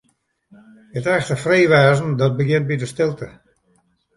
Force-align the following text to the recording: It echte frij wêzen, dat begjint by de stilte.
It 0.97 1.05
echte 1.15 1.35
frij 1.43 1.65
wêzen, 1.73 2.09
dat 2.19 2.37
begjint 2.39 2.67
by 2.69 2.75
de 2.81 2.89
stilte. 2.93 3.27